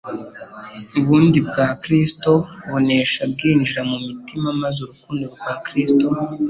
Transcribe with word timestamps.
Ubundi 0.99 1.37
bwa 1.47 1.67
Kristo 1.81 2.31
bunesha 2.69 3.21
bwinjira 3.31 3.81
mu 3.89 3.97
mitima 4.07 4.47
maze 4.61 4.77
urukundo 4.85 5.25
rwa 5.35 5.53
Kristo 5.65 6.05